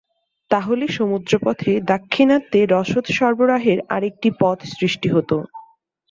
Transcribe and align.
তাহলে 0.51 0.85
সমুদ্রপথে 0.97 1.71
দাক্ষিণাত্যে 1.89 2.59
রসদ 2.73 3.05
সরবরাহের 3.17 3.79
আরেকটি 3.95 4.29
পথ 4.41 4.59
সৃষ্টি 4.73 5.07
হতো। 5.09 5.37